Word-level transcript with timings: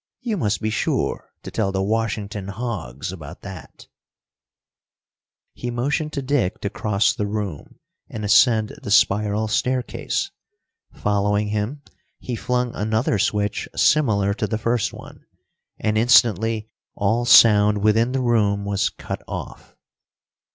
You 0.21 0.35
must 0.35 0.61
be 0.61 0.71
sure 0.71 1.31
to 1.43 1.51
tell 1.51 1.71
the 1.71 1.83
Washington 1.83 2.47
hogs 2.47 3.11
about 3.11 3.43
that." 3.43 3.85
He 5.53 5.69
motioned 5.69 6.11
to 6.13 6.23
Dick 6.23 6.59
to 6.61 6.71
cross 6.71 7.13
the 7.13 7.27
room 7.27 7.77
and 8.09 8.25
ascend 8.25 8.75
the 8.81 8.89
spiral 8.89 9.47
staircase. 9.47 10.31
Following 10.95 11.49
him, 11.49 11.83
he 12.17 12.35
flung 12.35 12.73
another 12.73 13.19
switch 13.19 13.69
similar 13.75 14.33
to 14.33 14.47
the 14.47 14.57
first 14.57 14.91
one, 14.91 15.27
and 15.77 15.99
instantly 15.99 16.71
all 16.95 17.23
sound 17.23 17.83
within 17.83 18.11
the 18.11 18.21
room 18.21 18.65
was 18.65 18.89
cut 18.89 19.21
off. 19.27 19.75